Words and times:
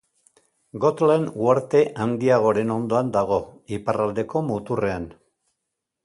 Gotland 0.83 1.27
uharte 1.47 1.81
handiagoaren 2.05 2.71
ondoan 2.75 3.11
dago, 3.17 3.37
iparraldeko 3.77 4.41
muturrean. 4.47 5.05